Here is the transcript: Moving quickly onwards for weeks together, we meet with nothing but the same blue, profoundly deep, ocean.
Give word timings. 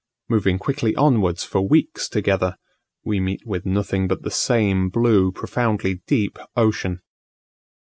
Moving 0.27 0.57
quickly 0.57 0.95
onwards 0.95 1.43
for 1.43 1.61
weeks 1.69 2.09
together, 2.09 2.55
we 3.03 3.19
meet 3.19 3.45
with 3.45 3.67
nothing 3.67 4.07
but 4.07 4.23
the 4.23 4.31
same 4.31 4.89
blue, 4.89 5.31
profoundly 5.31 6.01
deep, 6.07 6.39
ocean. 6.55 7.01